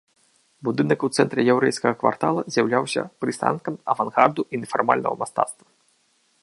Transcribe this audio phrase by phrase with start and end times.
[0.67, 5.67] Будынак у цэнтры яўрэйскага квартала з'яўляўся прыстанкам авангарду і нефармальнага мастацтва.